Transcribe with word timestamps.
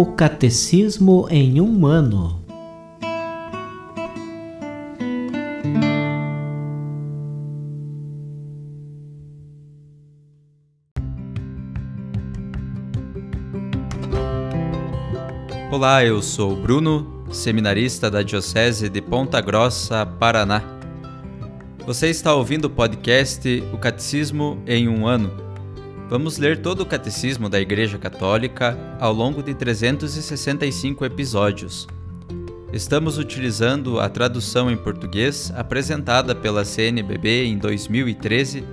O 0.00 0.06
Catecismo 0.06 1.26
em 1.28 1.60
um 1.60 1.84
ano. 1.84 2.42
Olá, 15.70 16.02
eu 16.02 16.22
sou 16.22 16.56
Bruno, 16.56 17.26
seminarista 17.30 18.10
da 18.10 18.22
Diocese 18.22 18.88
de 18.88 19.02
Ponta 19.02 19.38
Grossa, 19.42 20.06
Paraná. 20.06 20.62
Você 21.84 22.08
está 22.08 22.34
ouvindo 22.34 22.64
o 22.64 22.70
podcast 22.70 23.62
O 23.70 23.76
Catecismo 23.76 24.62
em 24.66 24.88
um 24.88 25.06
ano. 25.06 25.49
Vamos 26.10 26.38
ler 26.38 26.60
todo 26.60 26.80
o 26.80 26.86
Catecismo 26.86 27.48
da 27.48 27.60
Igreja 27.60 27.96
Católica 27.96 28.76
ao 28.98 29.12
longo 29.12 29.44
de 29.44 29.54
365 29.54 31.04
episódios. 31.04 31.86
Estamos 32.72 33.16
utilizando 33.16 34.00
a 34.00 34.08
tradução 34.08 34.68
em 34.68 34.76
português 34.76 35.52
apresentada 35.54 36.34
pela 36.34 36.64
CNBB 36.64 37.44
em 37.44 37.56
2013, 37.56 38.64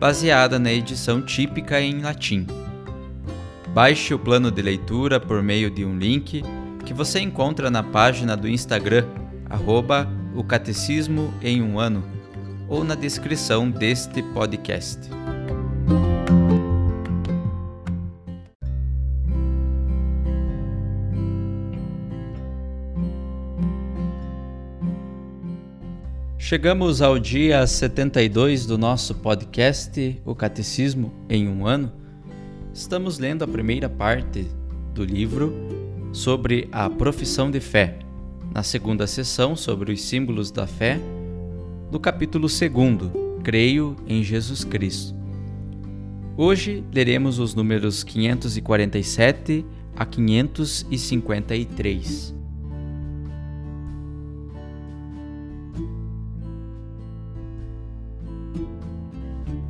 baseada 0.00 0.58
na 0.58 0.72
edição 0.72 1.22
típica 1.22 1.80
em 1.80 2.02
latim. 2.02 2.48
Baixe 3.68 4.12
o 4.12 4.18
plano 4.18 4.50
de 4.50 4.60
leitura 4.60 5.20
por 5.20 5.40
meio 5.40 5.70
de 5.70 5.84
um 5.84 5.96
link 5.96 6.42
que 6.84 6.92
você 6.92 7.20
encontra 7.20 7.70
na 7.70 7.84
página 7.84 8.36
do 8.36 8.48
Instagram, 8.48 9.06
arroba 9.48 10.08
o 10.34 10.42
Catecismo 10.42 11.32
em 11.40 11.62
um 11.62 11.78
ano, 11.78 12.02
ou 12.68 12.82
na 12.82 12.96
descrição 12.96 13.70
deste 13.70 14.20
podcast. 14.20 15.21
Chegamos 26.52 27.00
ao 27.00 27.18
dia 27.18 27.66
72 27.66 28.66
do 28.66 28.76
nosso 28.76 29.14
podcast, 29.14 30.20
O 30.22 30.34
Catecismo 30.34 31.10
em 31.26 31.48
um 31.48 31.66
ano 31.66 31.90
Estamos 32.74 33.18
lendo 33.18 33.42
a 33.42 33.48
primeira 33.48 33.88
parte 33.88 34.46
do 34.92 35.02
livro 35.02 35.54
sobre 36.12 36.68
a 36.70 36.90
profissão 36.90 37.50
de 37.50 37.58
fé, 37.58 38.00
na 38.52 38.62
segunda 38.62 39.06
sessão 39.06 39.56
sobre 39.56 39.92
os 39.92 40.02
símbolos 40.02 40.50
da 40.50 40.66
fé, 40.66 41.00
do 41.90 41.98
capítulo 41.98 42.48
2, 42.48 42.60
Creio 43.42 43.96
em 44.06 44.22
Jesus 44.22 44.62
Cristo. 44.62 45.14
Hoje 46.36 46.84
leremos 46.92 47.38
os 47.38 47.54
números 47.54 48.04
547 48.04 49.64
a 49.96 50.04
553. 50.04 52.41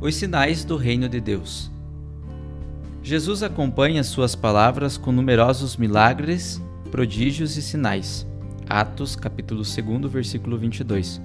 Os 0.03 0.15
sinais 0.15 0.65
do 0.65 0.75
Reino 0.75 1.07
de 1.07 1.21
Deus. 1.21 1.71
Jesus 3.01 3.41
acompanha 3.41 4.03
suas 4.03 4.35
palavras 4.35 4.97
com 4.97 5.13
numerosos 5.13 5.77
milagres, 5.77 6.61
prodígios 6.91 7.55
e 7.55 7.61
sinais. 7.61 8.27
Atos, 8.67 9.15
capítulo 9.15 9.61
2, 9.61 10.11
versículo 10.11 10.57
22, 10.57 11.21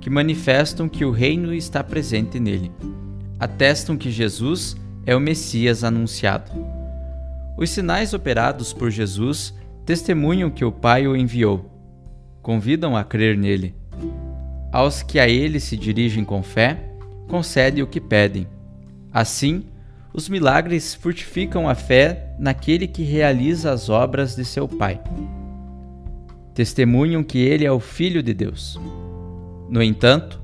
que 0.00 0.08
manifestam 0.08 0.88
que 0.88 1.04
o 1.04 1.10
reino 1.10 1.52
está 1.52 1.82
presente 1.82 2.38
nele. 2.38 2.70
Atestam 3.40 3.96
que 3.96 4.08
Jesus 4.08 4.76
é 5.04 5.16
o 5.16 5.20
Messias 5.20 5.82
anunciado. 5.82 6.52
Os 7.58 7.70
sinais 7.70 8.14
operados 8.14 8.72
por 8.72 8.88
Jesus 8.88 9.52
testemunham 9.84 10.48
que 10.48 10.64
o 10.64 10.70
Pai 10.70 11.08
o 11.08 11.16
enviou. 11.16 11.68
Convidam 12.40 12.96
a 12.96 13.02
crer 13.02 13.36
nele. 13.36 13.74
Aos 14.70 15.02
que 15.02 15.18
a 15.18 15.28
ele 15.28 15.58
se 15.58 15.76
dirigem 15.76 16.24
com 16.24 16.40
fé, 16.40 16.91
concede 17.32 17.82
o 17.82 17.86
que 17.86 17.98
pedem. 17.98 18.46
Assim, 19.10 19.64
os 20.12 20.28
milagres 20.28 20.94
fortificam 20.94 21.66
a 21.66 21.74
fé 21.74 22.34
naquele 22.38 22.86
que 22.86 23.02
realiza 23.02 23.72
as 23.72 23.88
obras 23.88 24.36
de 24.36 24.44
seu 24.44 24.68
Pai. 24.68 25.00
Testemunham 26.52 27.22
que 27.22 27.38
ele 27.38 27.64
é 27.64 27.72
o 27.72 27.80
Filho 27.80 28.22
de 28.22 28.34
Deus. 28.34 28.78
No 29.70 29.82
entanto, 29.82 30.42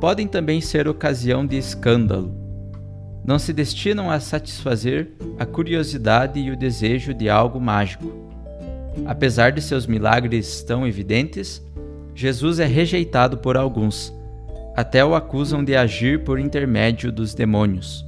podem 0.00 0.26
também 0.26 0.60
ser 0.60 0.88
ocasião 0.88 1.46
de 1.46 1.56
escândalo. 1.56 2.34
Não 3.24 3.38
se 3.38 3.52
destinam 3.52 4.10
a 4.10 4.18
satisfazer 4.18 5.12
a 5.38 5.46
curiosidade 5.46 6.40
e 6.40 6.50
o 6.50 6.56
desejo 6.56 7.14
de 7.14 7.30
algo 7.30 7.60
mágico. 7.60 8.12
Apesar 9.06 9.52
de 9.52 9.62
seus 9.62 9.86
milagres 9.86 10.64
tão 10.64 10.84
evidentes, 10.84 11.62
Jesus 12.12 12.58
é 12.58 12.66
rejeitado 12.66 13.38
por 13.38 13.56
alguns, 13.56 14.12
até 14.76 15.04
o 15.04 15.14
acusam 15.14 15.62
de 15.62 15.76
agir 15.76 16.24
por 16.24 16.38
intermédio 16.38 17.12
dos 17.12 17.32
demônios. 17.32 18.04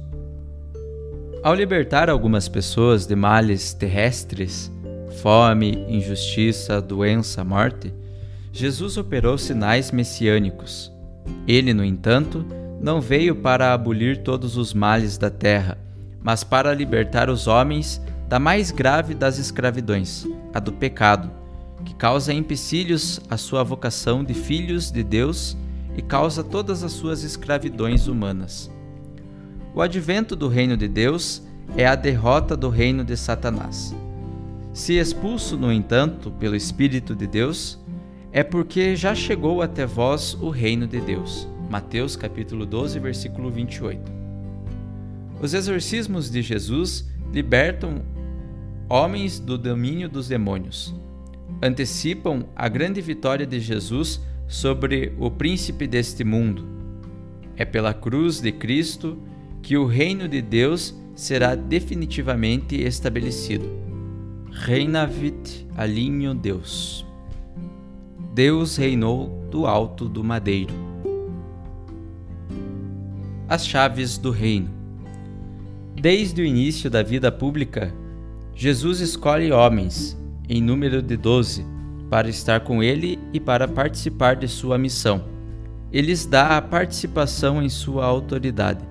Ao 1.41 1.55
libertar 1.55 2.09
algumas 2.09 2.49
pessoas 2.49 3.05
de 3.05 3.15
males 3.15 3.73
terrestres, 3.73 4.71
fome, 5.21 5.85
injustiça, 5.87 6.81
doença, 6.81 7.43
morte, 7.43 7.93
Jesus 8.51 8.97
operou 8.97 9.37
sinais 9.37 9.91
messiânicos. 9.91 10.91
Ele, 11.47 11.73
no 11.73 11.85
entanto, 11.85 12.45
não 12.81 12.99
veio 12.99 13.35
para 13.35 13.73
abolir 13.73 14.23
todos 14.23 14.57
os 14.57 14.73
males 14.73 15.17
da 15.17 15.29
terra, 15.29 15.77
mas 16.21 16.43
para 16.43 16.73
libertar 16.73 17.29
os 17.29 17.47
homens 17.47 18.01
da 18.27 18.39
mais 18.39 18.71
grave 18.71 19.13
das 19.13 19.37
escravidões, 19.37 20.25
a 20.53 20.59
do 20.59 20.73
pecado, 20.73 21.31
que 21.85 21.95
causa 21.95 22.33
empecilhos 22.33 23.21
à 23.29 23.37
sua 23.37 23.63
vocação 23.63 24.23
de 24.23 24.33
filhos 24.33 24.91
de 24.91 25.03
Deus 25.03 25.55
e 25.97 26.01
causa 26.01 26.43
todas 26.43 26.83
as 26.83 26.93
suas 26.93 27.23
escravidões 27.23 28.07
humanas. 28.07 28.71
O 29.73 29.81
advento 29.81 30.35
do 30.35 30.47
reino 30.47 30.77
de 30.77 30.87
Deus 30.87 31.41
é 31.75 31.85
a 31.85 31.95
derrota 31.95 32.55
do 32.55 32.69
reino 32.69 33.03
de 33.03 33.17
Satanás. 33.17 33.93
Se 34.73 34.93
expulso, 34.93 35.57
no 35.57 35.73
entanto, 35.73 36.29
pelo 36.31 36.55
Espírito 36.55 37.15
de 37.15 37.25
Deus, 37.25 37.79
é 38.31 38.43
porque 38.43 38.95
já 38.95 39.15
chegou 39.15 39.61
até 39.61 39.85
vós 39.85 40.35
o 40.35 40.49
reino 40.49 40.85
de 40.85 41.01
Deus. 41.01 41.47
Mateus 41.69 42.15
capítulo 42.15 42.65
12, 42.65 42.99
versículo 42.99 43.49
28. 43.49 44.11
Os 45.41 45.53
exorcismos 45.53 46.29
de 46.29 46.41
Jesus 46.41 47.07
libertam 47.33 48.03
homens 48.87 49.39
do 49.39 49.57
domínio 49.57 50.07
dos 50.07 50.27
demônios. 50.27 50.93
Antecipam 51.61 52.45
a 52.55 52.69
grande 52.69 53.01
vitória 53.01 53.45
de 53.45 53.59
Jesus 53.59 54.21
sobre 54.47 55.13
o 55.19 55.29
príncipe 55.29 55.85
deste 55.85 56.23
mundo. 56.23 56.65
É 57.55 57.65
pela 57.65 57.93
cruz 57.93 58.39
de 58.39 58.51
Cristo 58.51 59.17
que 59.61 59.77
o 59.77 59.85
reino 59.85 60.27
de 60.27 60.41
Deus 60.41 60.95
será 61.15 61.55
definitivamente 61.55 62.75
estabelecido. 62.75 63.69
Reinavit 64.51 65.67
alinho 65.75 66.33
Deus. 66.33 67.05
Deus 68.33 68.77
reinou 68.77 69.47
do 69.49 69.65
alto 69.65 70.07
do 70.07 70.23
madeiro. 70.23 70.73
As 73.49 73.67
chaves 73.67 74.17
do 74.17 74.29
reino. 74.29 74.69
Desde 75.99 76.41
o 76.41 76.45
início 76.45 76.89
da 76.89 77.01
vida 77.01 77.31
pública, 77.31 77.91
Jesus 78.53 78.99
escolhe 78.99 79.51
homens, 79.51 80.15
em 80.47 80.61
número 80.61 81.01
de 81.01 81.17
doze, 81.17 81.65
para 82.09 82.29
estar 82.29 82.61
com 82.61 82.81
ele 82.81 83.19
e 83.33 83.39
para 83.39 83.67
participar 83.67 84.35
de 84.35 84.47
sua 84.47 84.77
missão. 84.77 85.23
Ele 85.91 86.07
lhes 86.07 86.25
dá 86.25 86.57
a 86.57 86.61
participação 86.61 87.61
em 87.61 87.69
sua 87.69 88.05
autoridade. 88.05 88.83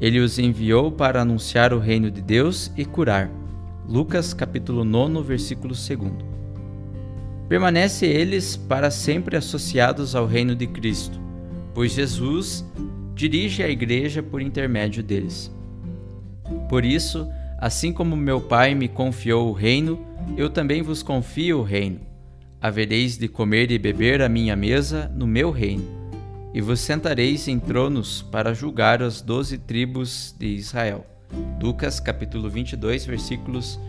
Ele 0.00 0.18
os 0.18 0.38
enviou 0.38 0.90
para 0.90 1.22
anunciar 1.22 1.72
o 1.72 1.78
reino 1.78 2.10
de 2.10 2.20
Deus 2.20 2.72
e 2.76 2.84
curar. 2.84 3.30
Lucas 3.88 4.34
capítulo 4.34 4.84
9, 4.84 5.22
versículo 5.22 5.74
2. 5.74 5.98
Permanece 7.48 8.06
eles 8.06 8.56
para 8.56 8.90
sempre 8.90 9.36
associados 9.36 10.14
ao 10.14 10.26
reino 10.26 10.54
de 10.56 10.66
Cristo, 10.66 11.20
pois 11.74 11.92
Jesus 11.92 12.64
dirige 13.14 13.62
a 13.62 13.68
igreja 13.68 14.22
por 14.22 14.40
intermédio 14.40 15.02
deles. 15.02 15.54
Por 16.68 16.84
isso, 16.84 17.28
assim 17.58 17.92
como 17.92 18.16
meu 18.16 18.40
Pai 18.40 18.74
me 18.74 18.88
confiou 18.88 19.48
o 19.48 19.52
reino, 19.52 20.04
eu 20.36 20.50
também 20.50 20.82
vos 20.82 21.02
confio 21.02 21.60
o 21.60 21.62
reino. 21.62 22.11
Havereis 22.62 23.18
de 23.18 23.26
comer 23.26 23.72
e 23.72 23.78
beber 23.78 24.22
à 24.22 24.28
minha 24.28 24.54
mesa 24.54 25.10
no 25.16 25.26
meu 25.26 25.50
reino 25.50 25.84
e 26.54 26.60
vos 26.60 26.78
sentareis 26.78 27.48
em 27.48 27.58
tronos 27.58 28.22
para 28.22 28.54
julgar 28.54 29.02
as 29.02 29.20
doze 29.20 29.58
tribos 29.58 30.32
de 30.38 30.46
Israel. 30.46 31.04
Lucas 31.60 31.98
capítulo 31.98 32.48
22, 32.48 33.04
versículos 33.04 33.80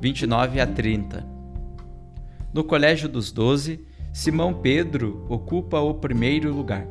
29 0.00 0.60
a 0.60 0.66
30. 0.66 1.26
No 2.54 2.64
colégio 2.64 3.06
dos 3.06 3.30
doze, 3.30 3.84
Simão 4.14 4.54
Pedro 4.54 5.26
ocupa 5.28 5.78
o 5.80 5.92
primeiro 5.92 6.54
lugar. 6.54 6.86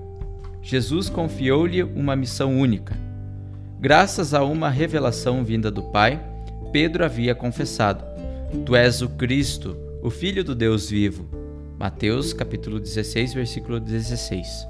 Jesus 0.61 1.09
confiou-lhe 1.09 1.81
uma 1.81 2.15
missão 2.15 2.55
única. 2.55 2.95
Graças 3.79 4.31
a 4.35 4.43
uma 4.43 4.69
revelação 4.69 5.43
vinda 5.43 5.71
do 5.71 5.81
Pai, 5.81 6.23
Pedro 6.71 7.03
havia 7.03 7.33
confessado: 7.33 8.03
Tu 8.63 8.75
és 8.75 9.01
o 9.01 9.09
Cristo, 9.09 9.84
o 10.05 10.11
Filho 10.11 10.43
do 10.43 10.53
Deus 10.53 10.87
vivo. 10.87 11.27
Mateus 11.79 12.31
capítulo 12.31 12.79
16, 12.79 13.33
versículo 13.33 13.79
16. 13.79 14.67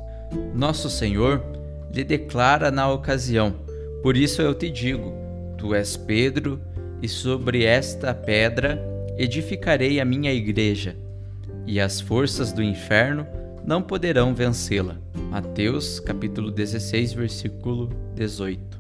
Nosso 0.54 0.90
Senhor 0.90 1.44
lhe 1.94 2.06
declara 2.06 2.72
na 2.72 2.90
ocasião: 2.90 3.54
Por 4.02 4.16
isso 4.16 4.42
eu 4.42 4.56
te 4.56 4.70
digo, 4.70 5.12
tu 5.58 5.76
és 5.76 5.98
Pedro, 5.98 6.58
e 7.02 7.10
sobre 7.10 7.66
esta 7.66 8.14
pedra 8.14 8.82
edificarei 9.18 10.00
a 10.00 10.06
minha 10.06 10.32
igreja, 10.32 10.96
e 11.68 11.82
as 11.82 12.00
forças 12.00 12.54
do 12.54 12.64
inferno 12.64 13.28
não 13.66 13.82
poderão 13.82 14.34
vencê-la. 14.34 14.96
Mateus 15.30 16.00
capítulo 16.00 16.50
16, 16.50 17.12
versículo 17.12 17.90
18. 18.16 18.80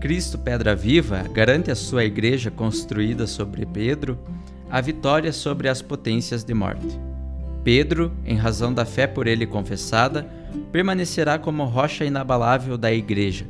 Cristo 0.00 0.36
Pedra 0.36 0.74
Viva 0.74 1.22
garante 1.32 1.70
à 1.70 1.76
sua 1.76 2.04
igreja 2.04 2.50
construída 2.50 3.24
sobre 3.28 3.64
Pedro 3.66 4.18
a 4.70 4.80
vitória 4.80 5.32
sobre 5.32 5.68
as 5.68 5.82
potências 5.82 6.44
de 6.44 6.54
morte. 6.54 6.98
Pedro, 7.64 8.12
em 8.24 8.36
razão 8.36 8.72
da 8.72 8.84
fé 8.84 9.06
por 9.06 9.26
ele 9.26 9.46
confessada, 9.46 10.26
permanecerá 10.72 11.38
como 11.38 11.64
rocha 11.64 12.04
inabalável 12.04 12.78
da 12.78 12.92
igreja. 12.92 13.44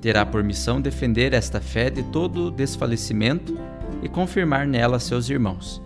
Terá 0.00 0.26
por 0.26 0.42
missão 0.42 0.80
defender 0.80 1.32
esta 1.32 1.60
fé 1.60 1.88
de 1.88 2.02
todo 2.02 2.50
desfalecimento 2.50 3.56
e 4.02 4.08
confirmar 4.08 4.66
nela 4.66 4.98
seus 4.98 5.28
irmãos. 5.30 5.80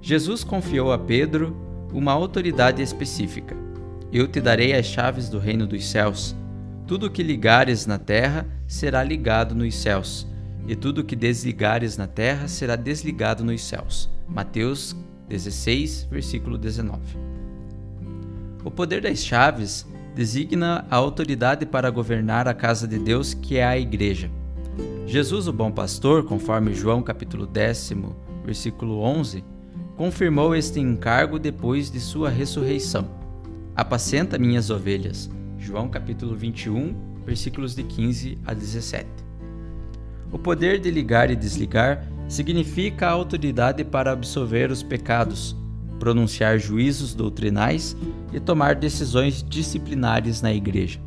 Jesus 0.00 0.44
confiou 0.44 0.92
a 0.92 0.98
Pedro 0.98 1.56
uma 1.92 2.12
autoridade 2.12 2.82
específica. 2.82 3.56
Eu 4.12 4.28
te 4.28 4.40
darei 4.40 4.74
as 4.74 4.86
chaves 4.86 5.28
do 5.28 5.38
reino 5.38 5.66
dos 5.66 5.86
céus. 5.86 6.34
Tudo 6.86 7.06
o 7.06 7.10
que 7.10 7.22
ligares 7.22 7.86
na 7.86 7.98
terra 7.98 8.46
será 8.66 9.02
ligado 9.02 9.54
nos 9.54 9.74
céus, 9.74 10.26
e 10.68 10.76
tudo 10.76 11.02
que 11.02 11.16
desligares 11.16 11.96
na 11.96 12.06
terra 12.06 12.46
será 12.46 12.76
desligado 12.76 13.42
nos 13.42 13.64
céus. 13.64 14.10
Mateus 14.28 14.94
16, 15.26 16.08
versículo 16.10 16.58
19. 16.58 17.00
O 18.62 18.70
poder 18.70 19.00
das 19.00 19.24
chaves 19.24 19.86
designa 20.14 20.84
a 20.90 20.96
autoridade 20.96 21.64
para 21.64 21.88
governar 21.88 22.46
a 22.46 22.52
casa 22.52 22.86
de 22.86 22.98
Deus, 22.98 23.32
que 23.32 23.56
é 23.56 23.64
a 23.64 23.78
igreja. 23.78 24.30
Jesus, 25.06 25.48
o 25.48 25.52
bom 25.54 25.72
pastor, 25.72 26.24
conforme 26.24 26.74
João 26.74 27.02
capítulo 27.02 27.46
10, 27.46 27.92
versículo 28.44 29.00
11, 29.00 29.42
confirmou 29.96 30.54
este 30.54 30.80
encargo 30.80 31.38
depois 31.38 31.90
de 31.90 31.98
sua 31.98 32.28
ressurreição. 32.28 33.08
Apacenta 33.74 34.38
minhas 34.38 34.68
ovelhas. 34.68 35.30
João 35.58 35.88
capítulo 35.88 36.36
21, 36.36 36.94
versículos 37.24 37.74
de 37.74 37.84
15 37.84 38.38
a 38.44 38.52
17. 38.52 39.27
O 40.30 40.38
poder 40.38 40.78
de 40.78 40.90
ligar 40.90 41.30
e 41.30 41.36
desligar 41.36 42.06
significa 42.28 43.06
a 43.06 43.12
autoridade 43.12 43.82
para 43.82 44.12
absolver 44.12 44.70
os 44.70 44.82
pecados, 44.82 45.56
pronunciar 45.98 46.58
juízos 46.58 47.14
doutrinais 47.14 47.96
e 48.32 48.38
tomar 48.38 48.74
decisões 48.74 49.42
disciplinares 49.42 50.42
na 50.42 50.52
igreja. 50.52 51.00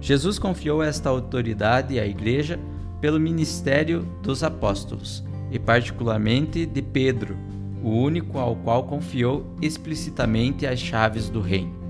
Jesus 0.00 0.38
confiou 0.38 0.82
esta 0.82 1.08
autoridade 1.08 1.98
à 1.98 2.06
igreja 2.06 2.58
pelo 3.00 3.20
ministério 3.20 4.06
dos 4.22 4.42
apóstolos 4.42 5.24
e 5.50 5.58
particularmente 5.58 6.66
de 6.66 6.82
Pedro, 6.82 7.36
o 7.82 7.90
único 7.90 8.38
ao 8.38 8.56
qual 8.56 8.84
confiou 8.84 9.46
explicitamente 9.62 10.66
as 10.66 10.78
chaves 10.78 11.30
do 11.30 11.40
reino. 11.40 11.87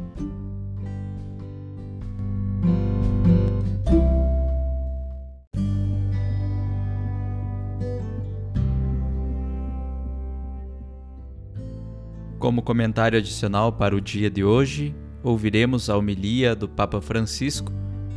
Como 12.39 12.63
comentário 12.63 13.19
adicional 13.19 13.73
para 13.73 13.97
o 13.97 14.01
dia 14.01 14.31
de 14.31 14.45
hoje, 14.45 14.95
ouviremos 15.25 15.91
a 15.91 15.97
homilia 15.97 16.55
do 16.55 16.69
Papa 16.69 17.01
Francisco, 17.01 17.73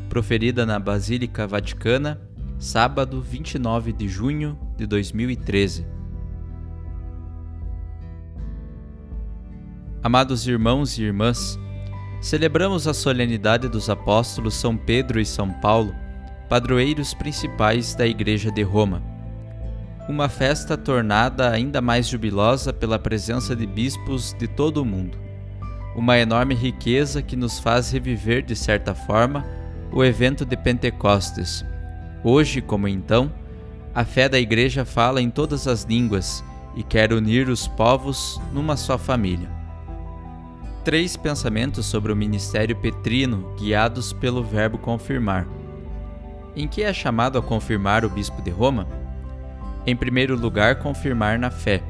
proferida 0.10 0.64
na 0.64 0.78
Basílica 0.78 1.48
Vaticana, 1.48 2.22
sábado 2.60 3.20
29 3.20 3.92
de 3.92 4.08
junho 4.08 4.60
de 4.78 4.86
2013. 4.86 5.88
Amados 10.04 10.48
irmãos 10.48 11.00
e 11.00 11.04
irmãs, 11.04 11.60
celebramos 12.22 12.88
a 12.88 12.94
solenidade 12.94 13.68
dos 13.68 13.90
apóstolos 13.90 14.54
São 14.54 14.78
Pedro 14.78 15.20
e 15.20 15.26
São 15.26 15.52
Paulo, 15.52 15.96
padroeiros 16.48 17.16
principais 17.16 17.96
da 17.96 18.06
Igreja 18.06 18.52
de 18.52 18.62
Roma 18.62 19.11
uma 20.12 20.28
festa 20.28 20.78
tornada 20.78 21.50
ainda 21.50 21.80
mais 21.80 22.06
jubilosa 22.06 22.74
pela 22.74 23.00
presença 23.00 23.56
de 23.56 23.66
bispos 23.66 24.36
de 24.38 24.46
todo 24.46 24.82
o 24.82 24.86
mundo. 24.86 25.18
Uma 25.96 26.18
enorme 26.20 26.54
riqueza 26.54 27.22
que 27.22 27.38
nos 27.38 27.60
faz 27.60 27.90
reviver, 27.92 28.44
de 28.44 28.54
certa 28.54 28.94
forma, 28.94 29.46
o 29.90 30.04
evento 30.04 30.44
de 30.46 30.58
Pentecostes. 30.58 31.66
Hoje, 32.26 32.62
como 32.62 32.90
então, 32.90 33.32
a 33.96 34.04
fé 34.04 34.28
da 34.28 34.38
Igreja 34.38 34.84
fala 34.84 35.22
em 35.22 35.30
todas 35.30 35.66
as 35.66 35.84
línguas 35.84 36.44
e 36.76 36.84
quer 36.84 37.14
unir 37.14 37.48
os 37.48 37.66
povos 37.66 38.40
numa 38.52 38.76
só 38.76 38.98
família. 38.98 39.50
Três 40.84 41.16
pensamentos 41.16 41.86
sobre 41.86 42.12
o 42.12 42.18
ministério 42.18 42.76
petrino 42.76 43.56
guiados 43.58 44.12
pelo 44.12 44.44
verbo 44.44 44.78
confirmar. 44.78 45.48
Em 46.54 46.68
que 46.68 46.84
é 46.84 46.92
chamado 46.92 47.38
a 47.38 47.42
confirmar 47.42 48.04
o 48.04 48.10
bispo 48.10 48.42
de 48.42 48.50
Roma? 48.50 49.01
Em 49.86 49.96
primeiro 49.96 50.36
lugar, 50.36 50.76
confirmar 50.78 51.40
na 51.40 51.50
fé. 51.50 51.82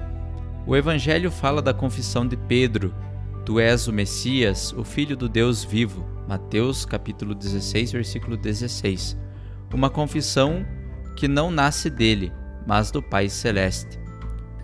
O 0.66 0.78
Evangelho 0.78 1.30
fala 1.30 1.62
da 1.62 1.74
confissão 1.74 2.26
de 2.26 2.38
Pedro: 2.38 2.96
Tu 3.46 3.60
és 3.60 3.88
o 3.88 3.94
Messias, 3.94 4.74
o 4.78 4.84
Filho 4.84 5.18
do 5.18 5.28
Deus 5.28 5.64
vivo. 5.64 6.06
Mateus 6.28 6.86
capítulo 6.86 7.36
16, 7.36 7.92
versículo 7.92 8.38
16. 8.38 9.18
Uma 9.74 9.90
confissão 9.90 10.66
que 11.18 11.28
não 11.28 11.52
nasce 11.52 11.90
dele, 11.90 12.32
mas 12.66 12.92
do 12.92 13.02
Pai 13.02 13.28
celeste. 13.28 14.00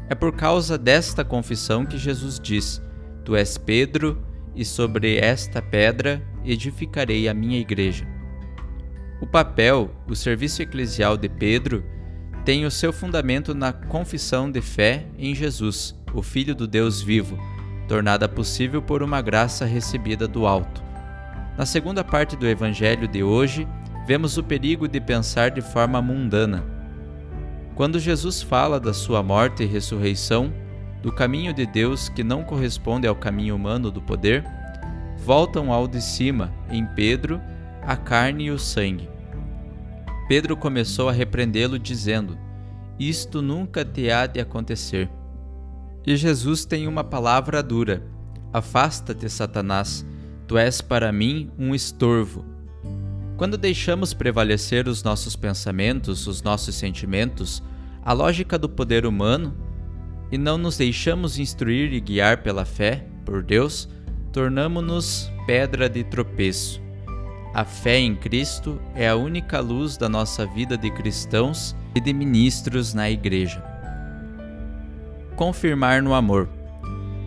É 0.10 0.16
por 0.16 0.34
causa 0.34 0.78
desta 0.78 1.26
confissão 1.26 1.86
que 1.86 1.98
Jesus 1.98 2.40
diz: 2.40 2.82
Tu 3.26 3.36
és 3.36 3.58
Pedro, 3.58 4.24
e 4.56 4.64
sobre 4.64 5.18
esta 5.18 5.62
pedra 5.62 6.26
edificarei 6.46 7.28
a 7.28 7.34
minha 7.34 7.60
igreja. 7.60 8.08
O 9.20 9.28
papel, 9.28 9.92
o 10.08 10.16
serviço 10.16 10.62
eclesial 10.62 11.18
de 11.18 11.28
Pedro 11.28 11.84
tem 12.48 12.66
o 12.66 12.72
seu 12.72 12.94
fundamento 12.94 13.54
na 13.54 13.74
confissão 13.74 14.50
de 14.50 14.62
fé 14.62 15.06
em 15.20 15.36
Jesus, 15.36 15.94
o 16.14 16.22
Filho 16.22 16.56
do 16.56 16.66
Deus 16.66 17.02
vivo, 17.02 17.38
tornada 17.90 18.26
possível 18.30 18.82
por 18.82 19.04
uma 19.04 19.22
graça 19.22 19.66
recebida 19.66 20.30
do 20.30 20.48
alto. 20.48 20.82
Na 21.58 21.66
segunda 21.66 22.06
parte 22.06 22.38
do 22.38 22.48
Evangelho 22.48 23.06
de 23.06 23.22
hoje, 23.22 23.68
vemos 24.08 24.38
o 24.38 24.44
perigo 24.46 24.88
de 24.88 25.02
pensar 25.02 25.52
de 25.52 25.60
forma 25.60 26.02
mundana. 26.02 26.64
Quando 27.76 28.00
Jesus 28.00 28.42
fala 28.42 28.80
da 28.80 28.94
sua 28.94 29.22
morte 29.22 29.64
e 29.64 29.68
ressurreição, 29.68 30.54
do 31.04 31.12
caminho 31.12 31.54
de 31.54 31.66
Deus 31.66 32.08
que 32.08 32.24
não 32.24 32.46
corresponde 32.46 33.06
ao 33.06 33.16
caminho 33.18 33.58
humano 33.58 33.92
do 33.92 34.02
poder, 34.02 34.46
voltam 35.18 35.70
ao 35.70 35.86
de 35.86 36.02
cima, 36.02 36.54
em 36.72 36.86
Pedro, 36.96 37.42
a 37.82 37.98
carne 37.98 38.46
e 38.46 38.52
o 38.52 38.58
sangue. 38.58 39.17
Pedro 40.28 40.58
começou 40.58 41.08
a 41.08 41.14
repreendê-lo, 41.14 41.80
dizendo: 41.80 42.38
Isto 43.00 43.42
nunca 43.42 43.86
te 43.86 44.12
há 44.12 44.28
de 44.28 44.40
acontecer. 44.40 45.10
E 46.06 46.16
Jesus 46.16 46.66
tem 46.66 46.88
uma 46.88 47.04
palavra 47.04 47.64
dura: 47.64 48.04
Afasta-te, 48.52 49.30
Satanás, 49.30 50.06
tu 50.46 50.58
és 50.58 50.82
para 50.82 51.12
mim 51.12 51.50
um 51.58 51.74
estorvo. 51.74 52.44
Quando 53.38 53.58
deixamos 53.58 54.14
prevalecer 54.14 54.88
os 54.88 55.04
nossos 55.04 55.36
pensamentos, 55.36 56.28
os 56.28 56.42
nossos 56.42 56.76
sentimentos, 56.76 57.64
a 58.04 58.12
lógica 58.12 58.58
do 58.58 58.68
poder 58.68 59.06
humano, 59.06 59.56
e 60.32 60.38
não 60.38 60.58
nos 60.58 60.76
deixamos 60.76 61.40
instruir 61.40 61.94
e 61.94 62.02
guiar 62.02 62.42
pela 62.42 62.66
fé, 62.66 63.08
por 63.24 63.44
Deus, 63.44 63.88
tornamo-nos 64.34 65.32
pedra 65.46 65.88
de 65.88 66.04
tropeço 66.04 66.87
a 67.58 67.66
fé 67.66 67.98
em 67.98 68.16
Cristo 68.16 68.80
é 68.94 69.10
a 69.10 69.16
única 69.16 69.60
luz 69.60 69.98
da 69.98 70.08
nossa 70.08 70.46
vida 70.46 70.78
de 70.78 70.92
cristãos 70.92 71.76
e 71.96 72.00
de 72.00 72.14
ministros 72.14 72.94
na 72.94 73.10
Igreja. 73.10 73.64
Confirmar 75.36 76.04
no 76.04 76.14
amor. 76.14 76.48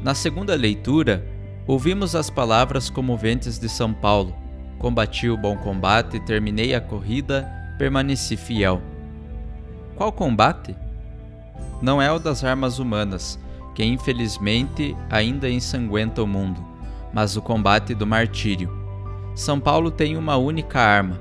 Na 0.05 0.15
segunda 0.15 0.55
leitura, 0.55 1.27
ouvimos 1.67 2.15
as 2.15 2.31
palavras 2.31 2.89
comoventes 2.89 3.59
de 3.59 3.69
São 3.69 3.93
Paulo: 3.93 4.33
Combati 4.79 5.29
o 5.29 5.37
bom 5.37 5.57
combate, 5.57 6.21
terminei 6.21 6.77
a 6.77 6.81
corrida, 6.81 7.51
permaneci 7.77 8.37
fiel. 8.37 8.81
Qual 9.97 10.13
combate? 10.13 10.77
Não 11.83 12.01
é 12.01 12.09
o 12.13 12.21
das 12.21 12.45
armas 12.45 12.79
humanas, 12.79 13.37
que 13.75 13.83
infelizmente 13.85 14.97
ainda 15.11 15.51
ensanguenta 15.51 16.23
o 16.23 16.27
mundo, 16.27 16.65
mas 17.13 17.37
o 17.37 17.43
combate 17.43 17.97
do 17.97 18.07
martírio 18.07 18.80
são 19.35 19.61
Paulo 19.61 19.91
tem 19.91 20.17
uma 20.17 20.37
única 20.37 20.81
arma, 20.81 21.21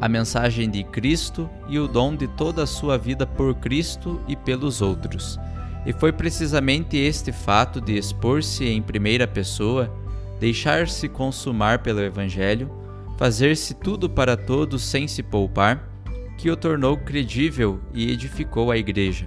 a 0.00 0.08
mensagem 0.08 0.68
de 0.68 0.84
Cristo 0.84 1.48
e 1.68 1.78
o 1.78 1.88
dom 1.88 2.14
de 2.14 2.28
toda 2.28 2.62
a 2.62 2.66
sua 2.66 2.98
vida 2.98 3.26
por 3.26 3.54
Cristo 3.54 4.20
e 4.28 4.36
pelos 4.36 4.82
outros. 4.82 5.38
E 5.86 5.92
foi 5.92 6.12
precisamente 6.12 6.96
este 6.96 7.32
fato 7.32 7.80
de 7.80 7.96
expor-se 7.96 8.66
em 8.66 8.82
primeira 8.82 9.26
pessoa, 9.26 9.90
deixar-se 10.38 11.08
consumar 11.08 11.78
pelo 11.78 12.00
Evangelho, 12.00 12.70
fazer-se 13.16 13.74
tudo 13.74 14.10
para 14.10 14.36
todos 14.36 14.82
sem 14.82 15.08
se 15.08 15.22
poupar, 15.22 15.88
que 16.36 16.50
o 16.50 16.56
tornou 16.56 16.98
credível 16.98 17.80
e 17.94 18.10
edificou 18.10 18.70
a 18.70 18.76
Igreja. 18.76 19.26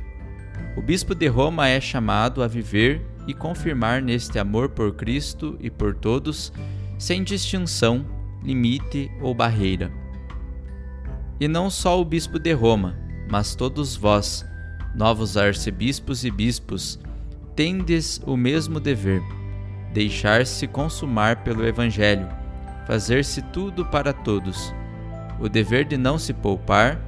O 0.77 0.81
bispo 0.81 1.15
de 1.15 1.27
Roma 1.27 1.67
é 1.67 1.81
chamado 1.81 2.43
a 2.43 2.47
viver 2.47 3.05
e 3.25 3.33
confirmar 3.33 4.01
neste 4.01 4.37
amor 4.37 4.69
por 4.69 4.93
Cristo 4.93 5.57
e 5.59 5.69
por 5.69 5.95
todos, 5.95 6.53
sem 6.97 7.23
distinção, 7.23 8.05
limite 8.43 9.11
ou 9.21 9.33
barreira. 9.33 9.91
E 11.39 11.47
não 11.47 11.69
só 11.69 11.99
o 11.99 12.05
bispo 12.05 12.37
de 12.37 12.51
Roma, 12.53 12.97
mas 13.29 13.55
todos 13.55 13.95
vós, 13.95 14.45
novos 14.95 15.37
arcebispos 15.37 16.25
e 16.25 16.31
bispos, 16.31 16.99
tendes 17.55 18.21
o 18.25 18.35
mesmo 18.35 18.79
dever: 18.79 19.21
deixar-se 19.93 20.67
consumar 20.67 21.43
pelo 21.43 21.65
Evangelho, 21.65 22.27
fazer-se 22.85 23.41
tudo 23.53 23.85
para 23.85 24.11
todos, 24.11 24.73
o 25.39 25.47
dever 25.47 25.85
de 25.85 25.97
não 25.97 26.17
se 26.17 26.33
poupar, 26.33 26.99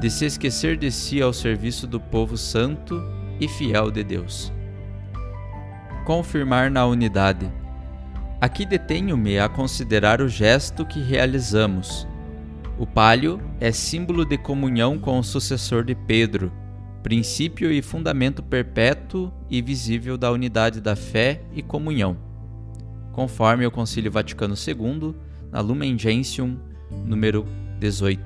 de 0.00 0.10
se 0.10 0.26
esquecer 0.26 0.76
de 0.76 0.90
si 0.90 1.22
ao 1.22 1.32
serviço 1.32 1.86
do 1.86 1.98
povo 1.98 2.36
santo 2.36 3.02
e 3.40 3.48
fiel 3.48 3.90
de 3.90 4.04
Deus. 4.04 4.52
Confirmar 6.04 6.70
na 6.70 6.84
unidade. 6.86 7.50
Aqui 8.44 8.66
detenho-me 8.66 9.38
a 9.38 9.48
considerar 9.48 10.20
o 10.20 10.28
gesto 10.28 10.84
que 10.84 11.00
realizamos. 11.00 12.06
O 12.78 12.86
palio 12.86 13.40
é 13.58 13.72
símbolo 13.72 14.22
de 14.22 14.36
comunhão 14.36 14.98
com 14.98 15.18
o 15.18 15.24
sucessor 15.24 15.82
de 15.82 15.94
Pedro, 15.94 16.52
princípio 17.02 17.72
e 17.72 17.80
fundamento 17.80 18.42
perpétuo 18.42 19.32
e 19.48 19.62
visível 19.62 20.18
da 20.18 20.30
unidade 20.30 20.78
da 20.78 20.94
fé 20.94 21.40
e 21.54 21.62
comunhão, 21.62 22.18
conforme 23.14 23.64
o 23.64 23.70
Concílio 23.70 24.12
Vaticano 24.12 24.54
II, 24.54 25.14
na 25.50 25.62
Lumen 25.62 25.98
Gentium, 25.98 26.58
número 26.90 27.46
18. 27.80 28.20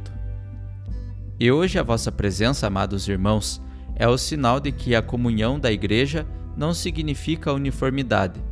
E 1.39 1.53
hoje 1.53 1.79
a 1.79 1.85
vossa 1.85 2.11
presença, 2.11 2.67
amados 2.67 3.07
irmãos, 3.07 3.63
é 3.95 4.09
o 4.09 4.19
sinal 4.19 4.59
de 4.59 4.73
que 4.73 4.97
a 4.97 5.01
comunhão 5.01 5.61
da 5.61 5.71
Igreja 5.71 6.27
não 6.57 6.75
significa 6.75 7.53
uniformidade. 7.53 8.48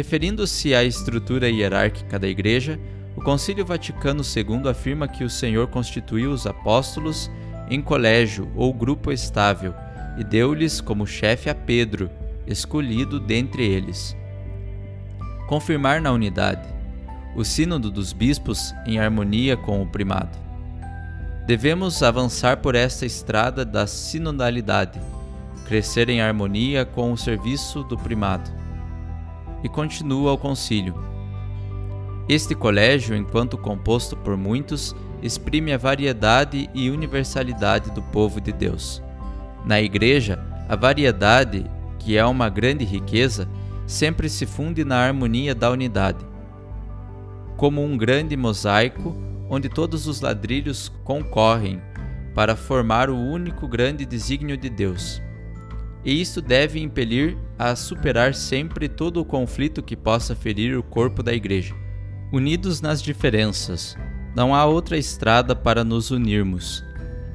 Referindo-se 0.00 0.74
à 0.74 0.82
estrutura 0.82 1.50
hierárquica 1.50 2.18
da 2.18 2.26
Igreja, 2.26 2.80
o 3.14 3.22
Concílio 3.22 3.66
Vaticano 3.66 4.22
II 4.24 4.66
afirma 4.66 5.06
que 5.06 5.22
o 5.22 5.28
Senhor 5.28 5.66
constituiu 5.66 6.30
os 6.30 6.46
apóstolos 6.46 7.30
em 7.68 7.82
colégio 7.82 8.50
ou 8.56 8.72
grupo 8.72 9.12
estável 9.12 9.74
e 10.16 10.24
deu-lhes 10.24 10.80
como 10.80 11.06
chefe 11.06 11.50
a 11.50 11.54
Pedro, 11.54 12.08
escolhido 12.46 13.20
dentre 13.20 13.62
eles. 13.62 14.16
Confirmar 15.46 16.00
na 16.00 16.12
unidade. 16.12 16.66
O 17.36 17.44
Sínodo 17.44 17.90
dos 17.90 18.14
Bispos 18.14 18.72
em 18.86 18.98
harmonia 18.98 19.54
com 19.54 19.82
o 19.82 19.86
primado. 19.86 20.38
Devemos 21.46 22.02
avançar 22.02 22.56
por 22.56 22.74
esta 22.74 23.04
estrada 23.04 23.66
da 23.66 23.86
sinodalidade, 23.86 24.98
crescer 25.66 26.08
em 26.08 26.22
harmonia 26.22 26.86
com 26.86 27.12
o 27.12 27.18
serviço 27.18 27.84
do 27.84 27.98
primado. 27.98 28.59
E 29.62 29.68
continua 29.68 30.32
o 30.32 30.38
concílio. 30.38 30.94
Este 32.28 32.54
colégio, 32.54 33.16
enquanto 33.16 33.58
composto 33.58 34.16
por 34.16 34.36
muitos, 34.36 34.94
exprime 35.22 35.72
a 35.72 35.78
variedade 35.78 36.70
e 36.74 36.88
universalidade 36.88 37.90
do 37.90 38.02
povo 38.02 38.40
de 38.40 38.52
Deus. 38.52 39.02
Na 39.64 39.80
Igreja, 39.80 40.38
a 40.68 40.76
variedade, 40.76 41.68
que 41.98 42.16
é 42.16 42.24
uma 42.24 42.48
grande 42.48 42.84
riqueza, 42.84 43.48
sempre 43.86 44.28
se 44.28 44.46
funde 44.46 44.84
na 44.84 44.96
harmonia 44.96 45.54
da 45.54 45.70
unidade. 45.70 46.24
Como 47.56 47.84
um 47.84 47.96
grande 47.96 48.36
mosaico 48.36 49.14
onde 49.48 49.68
todos 49.68 50.06
os 50.06 50.20
ladrilhos 50.20 50.90
concorrem 51.02 51.82
para 52.34 52.54
formar 52.54 53.10
o 53.10 53.16
único 53.16 53.66
grande 53.66 54.06
desígnio 54.06 54.56
de 54.56 54.70
Deus. 54.70 55.20
E 56.04 56.20
isso 56.20 56.40
deve 56.40 56.80
impelir 56.80 57.36
a 57.58 57.76
superar 57.76 58.34
sempre 58.34 58.88
todo 58.88 59.20
o 59.20 59.24
conflito 59.24 59.82
que 59.82 59.96
possa 59.96 60.34
ferir 60.34 60.76
o 60.76 60.82
corpo 60.82 61.22
da 61.22 61.32
Igreja. 61.32 61.74
Unidos 62.32 62.80
nas 62.80 63.02
diferenças, 63.02 63.96
não 64.34 64.54
há 64.54 64.64
outra 64.64 64.96
estrada 64.96 65.54
para 65.54 65.84
nos 65.84 66.10
unirmos. 66.10 66.84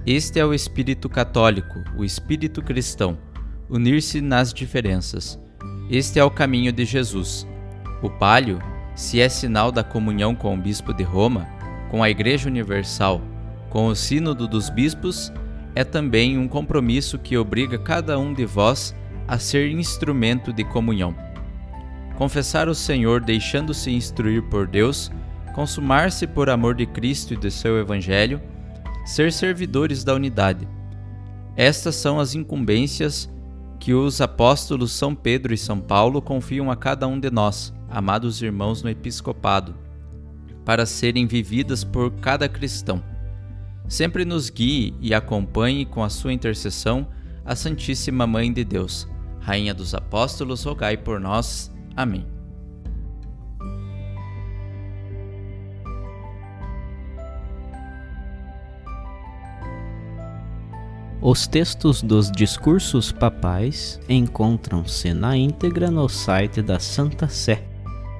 Este 0.05 0.39
é 0.39 0.45
o 0.45 0.53
espírito 0.53 1.09
católico, 1.09 1.83
o 1.97 2.03
espírito 2.03 2.61
cristão, 2.61 3.17
unir-se 3.69 4.21
nas 4.21 4.53
diferenças. 4.53 5.39
Este 5.89 6.19
é 6.19 6.23
o 6.23 6.31
caminho 6.31 6.71
de 6.71 6.85
Jesus. 6.85 7.45
O 8.01 8.09
palio, 8.09 8.59
se 8.95 9.19
é 9.19 9.27
sinal 9.27 9.71
da 9.71 9.83
comunhão 9.83 10.33
com 10.33 10.53
o 10.53 10.61
bispo 10.61 10.93
de 10.93 11.03
Roma, 11.03 11.47
com 11.89 12.01
a 12.01 12.09
Igreja 12.09 12.47
Universal, 12.47 13.21
com 13.69 13.87
o 13.87 13.95
Sínodo 13.95 14.47
dos 14.47 14.69
Bispos, 14.69 15.31
é 15.75 15.83
também 15.83 16.37
um 16.37 16.47
compromisso 16.47 17.19
que 17.19 17.37
obriga 17.37 17.77
cada 17.77 18.17
um 18.17 18.33
de 18.33 18.45
vós 18.45 18.95
a 19.27 19.37
ser 19.37 19.69
instrumento 19.69 20.53
de 20.53 20.63
comunhão. 20.63 21.15
Confessar 22.17 22.69
o 22.69 22.73
Senhor 22.73 23.21
deixando-se 23.21 23.91
instruir 23.91 24.41
por 24.43 24.65
Deus, 24.65 25.11
consumar-se 25.53 26.25
por 26.25 26.49
amor 26.49 26.75
de 26.75 26.85
Cristo 26.85 27.33
e 27.33 27.37
de 27.37 27.51
seu 27.51 27.77
Evangelho, 27.77 28.41
ser 29.05 29.31
servidores 29.31 30.03
da 30.03 30.15
unidade. 30.15 30.67
Estas 31.55 31.95
são 31.95 32.19
as 32.19 32.33
incumbências 32.33 33.29
que 33.79 33.93
os 33.93 34.21
apóstolos 34.21 34.93
São 34.93 35.13
Pedro 35.13 35.53
e 35.53 35.57
São 35.57 35.79
Paulo 35.79 36.21
confiam 36.21 36.71
a 36.71 36.75
cada 36.75 37.05
um 37.05 37.19
de 37.19 37.29
nós, 37.29 37.73
amados 37.89 38.41
irmãos 38.41 38.81
no 38.81 38.89
episcopado 38.89 39.85
para 40.65 40.85
serem 40.85 41.27
vividas 41.27 41.83
por 41.83 42.11
cada 42.11 42.49
cristão. 42.49 43.01
Sempre 43.87 44.25
nos 44.25 44.49
guie 44.49 44.93
e 44.99 45.13
acompanhe 45.13 45.85
com 45.85 46.03
a 46.03 46.09
sua 46.09 46.33
intercessão 46.33 47.07
a 47.45 47.55
Santíssima 47.55 48.25
Mãe 48.25 48.51
de 48.51 48.63
Deus, 48.63 49.07
Rainha 49.39 49.73
dos 49.73 49.93
Apóstolos, 49.93 50.63
rogai 50.63 50.97
por 50.97 51.19
nós. 51.19 51.71
Amém. 51.95 52.25
Os 61.21 61.47
textos 61.47 62.03
dos 62.03 62.29
discursos 62.31 63.11
papais 63.11 63.99
encontram-se 64.07 65.11
na 65.13 65.35
íntegra 65.35 65.89
no 65.89 66.07
site 66.07 66.61
da 66.61 66.79
Santa 66.79 67.27
Sé, 67.27 67.63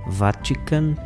vatican.va. 0.07 1.05